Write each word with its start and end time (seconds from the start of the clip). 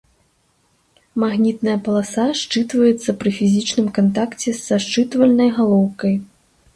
Магнітная 1.23 1.75
паласа 1.87 2.25
счытваецца 2.41 3.15
пры 3.23 3.33
фізічным 3.37 3.87
кантакце 3.99 4.55
са 4.65 4.75
счытвальнай 4.87 5.49
галоўкай. 5.59 6.13